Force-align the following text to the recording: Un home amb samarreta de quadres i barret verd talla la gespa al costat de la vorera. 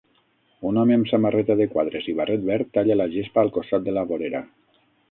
Un 0.69 0.79
home 0.83 0.95
amb 0.99 1.09
samarreta 1.11 1.57
de 1.61 1.67
quadres 1.75 2.09
i 2.15 2.17
barret 2.23 2.49
verd 2.49 2.75
talla 2.79 2.99
la 3.05 3.11
gespa 3.17 3.45
al 3.47 3.57
costat 3.61 3.87
de 3.91 3.99
la 4.01 4.09
vorera. 4.15 4.47